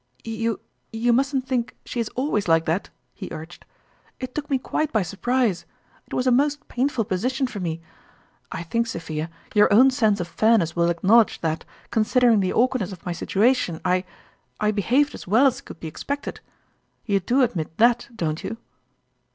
"You 0.23 0.59
you 0.91 1.13
musn't 1.13 1.45
think 1.47 1.75
she 1.85 1.99
is 1.99 2.09
always 2.15 2.47
like 2.47 2.65
that," 2.65 2.89
he 3.13 3.29
urged." 3.31 3.65
It 4.19 4.33
took 4.33 4.49
me 4.49 4.57
quite 4.57 4.91
by 4.91 5.03
surprise 5.03 5.63
it 6.07 6.13
was 6.15 6.25
a 6.25 6.31
most 6.31 6.67
painful 6.67 7.05
position 7.05 7.45
for 7.45 7.59
me. 7.59 7.81
I 8.51 8.63
think, 8.63 8.87
Sophia, 8.87 9.29
your 9.53 9.71
own 9.71 9.91
sense 9.91 10.19
of 10.19 10.27
fair 10.27 10.57
ness 10.57 10.71
w 10.71 10.87
T 10.87 10.87
ill 10.87 10.89
acknowledge 10.91 11.41
that, 11.41 11.65
considering 11.91 12.39
the 12.39 12.51
awkwardness 12.51 12.91
of 12.91 13.05
my 13.05 13.11
situation, 13.13 13.79
I 13.85 14.03
I 14.59 14.71
behaved 14.71 15.13
as 15.13 15.27
well 15.27 15.45
as 15.45 15.61
could 15.61 15.79
be 15.79 15.87
expected. 15.87 16.39
You 17.05 17.19
do 17.19 17.43
admit 17.43 17.77
that, 17.77 18.09
don't 18.17 18.43
you 18.43 18.57